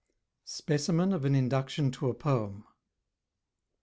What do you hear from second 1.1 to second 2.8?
OF AN INDUCTION TO A POEM.